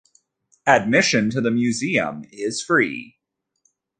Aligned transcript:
Admission 0.65 1.29
to 1.29 1.39
the 1.39 1.51
museum 1.51 2.23
is 2.31 2.59
free. 2.59 3.19